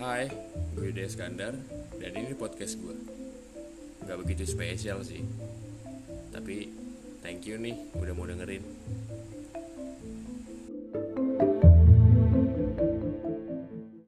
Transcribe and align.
Hai, 0.00 0.32
gue 0.72 0.96
Yuda 0.96 1.04
Skandar 1.12 1.52
dan 2.00 2.12
ini 2.16 2.32
podcast 2.32 2.80
gue. 2.80 2.96
Gak 4.08 4.16
begitu 4.16 4.48
spesial 4.48 5.04
sih, 5.04 5.20
tapi 6.32 6.72
thank 7.20 7.44
you 7.44 7.60
nih 7.60 7.76
udah 7.92 8.16
mau 8.16 8.24
dengerin. 8.24 8.64